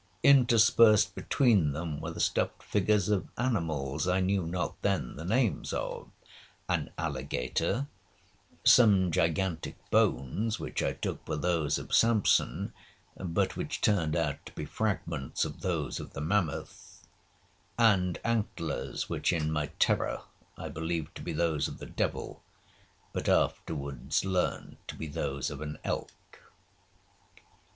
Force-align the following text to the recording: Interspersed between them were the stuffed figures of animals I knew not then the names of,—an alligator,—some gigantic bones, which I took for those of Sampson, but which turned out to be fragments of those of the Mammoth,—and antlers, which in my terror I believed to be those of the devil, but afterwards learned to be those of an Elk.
Interspersed 0.23 1.13
between 1.13 1.73
them 1.73 1.99
were 2.01 2.09
the 2.09 2.19
stuffed 2.19 2.63
figures 2.63 3.07
of 3.09 3.27
animals 3.37 4.07
I 4.07 4.19
knew 4.19 4.47
not 4.47 4.81
then 4.81 5.15
the 5.15 5.23
names 5.23 5.73
of,—an 5.73 6.89
alligator,—some 6.97 9.11
gigantic 9.11 9.77
bones, 9.91 10.59
which 10.59 10.81
I 10.81 10.93
took 10.93 11.23
for 11.23 11.35
those 11.35 11.77
of 11.77 11.93
Sampson, 11.93 12.73
but 13.15 13.55
which 13.55 13.79
turned 13.79 14.15
out 14.15 14.43
to 14.47 14.51
be 14.53 14.65
fragments 14.65 15.45
of 15.45 15.61
those 15.61 15.99
of 15.99 16.13
the 16.13 16.21
Mammoth,—and 16.21 18.19
antlers, 18.23 19.07
which 19.07 19.31
in 19.31 19.51
my 19.51 19.67
terror 19.77 20.23
I 20.57 20.69
believed 20.69 21.13
to 21.17 21.21
be 21.21 21.31
those 21.31 21.67
of 21.67 21.77
the 21.77 21.85
devil, 21.85 22.41
but 23.13 23.29
afterwards 23.29 24.25
learned 24.25 24.77
to 24.87 24.95
be 24.95 25.05
those 25.05 25.51
of 25.51 25.61
an 25.61 25.77
Elk. 25.83 26.39